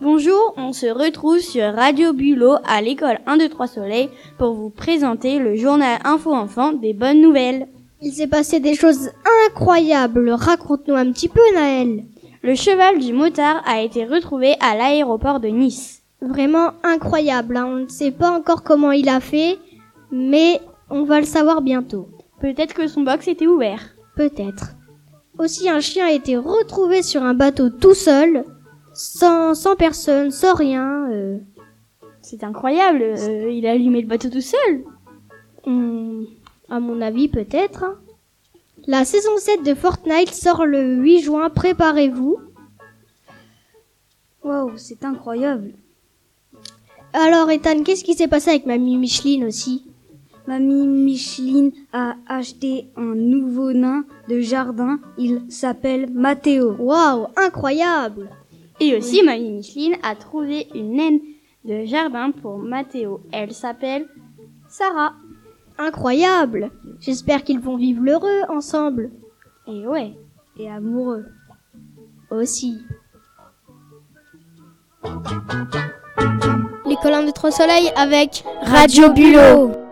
[0.00, 4.70] Bonjour, on se retrouve sur Radio Bulot à l'école 1, 2, 3 Soleil pour vous
[4.70, 7.66] présenter le journal Info Enfant des bonnes nouvelles.
[8.00, 9.10] Il s'est passé des choses
[9.48, 10.30] incroyables.
[10.30, 12.04] Raconte-nous un petit peu, Naël.
[12.42, 16.05] Le cheval du motard a été retrouvé à l'aéroport de Nice.
[16.20, 17.56] Vraiment incroyable.
[17.56, 17.66] hein.
[17.66, 19.58] On ne sait pas encore comment il a fait,
[20.10, 22.08] mais on va le savoir bientôt.
[22.40, 23.80] Peut-être que son box était ouvert.
[24.16, 24.72] Peut-être.
[25.38, 28.44] Aussi, un chien a été retrouvé sur un bateau tout seul,
[28.94, 31.10] sans, sans personne, sans rien.
[31.10, 31.38] euh.
[32.22, 34.84] C'est incroyable, euh, il a allumé le bateau tout seul.
[35.66, 36.24] Hmm,
[36.70, 37.84] à mon avis, peut-être.
[37.84, 37.98] hein.
[38.88, 42.38] La saison 7 de Fortnite sort le 8 juin, préparez-vous.
[44.42, 45.72] Waouh, c'est incroyable.
[47.18, 49.86] Alors, Ethan, qu'est-ce qui s'est passé avec Mamie Micheline aussi?
[50.46, 54.98] Mamie Micheline a acheté un nouveau nain de jardin.
[55.16, 56.76] Il s'appelle Mathéo.
[56.78, 58.28] Waouh, incroyable
[58.80, 61.20] Et aussi, Mamie Micheline a trouvé une naine
[61.64, 63.22] de jardin pour Mathéo.
[63.32, 64.06] Elle s'appelle
[64.68, 65.14] Sarah.
[65.78, 66.70] Incroyable
[67.00, 69.10] J'espère qu'ils vont vivre heureux ensemble.
[69.66, 70.12] Et ouais.
[70.58, 71.24] Et amoureux.
[72.30, 72.76] Aussi.
[77.04, 79.85] 1 de Trois Soleils avec Radio Bulot.